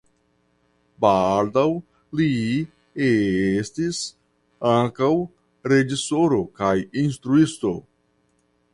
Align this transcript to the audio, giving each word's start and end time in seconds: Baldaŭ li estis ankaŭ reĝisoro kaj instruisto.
Baldaŭ 1.03 1.65
li 2.21 2.27
estis 3.11 4.01
ankaŭ 4.73 5.13
reĝisoro 5.75 6.45
kaj 6.63 6.75
instruisto. 7.05 7.79